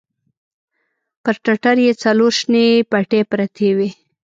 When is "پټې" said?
2.91-3.21